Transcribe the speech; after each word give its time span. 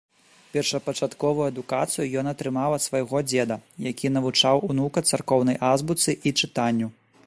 Першапачатковую 0.53 1.43
адукацыю 1.51 2.07
ён 2.23 2.31
атрымаў 2.33 2.77
ад 2.79 2.83
свайго 2.87 3.23
дзеда, 3.29 3.55
які 3.91 4.13
навучаў 4.17 4.67
унука 4.71 4.99
царкоўнай 5.13 5.63
азбуцы 5.73 6.21
і 6.27 6.39
чытанню. 6.43 6.87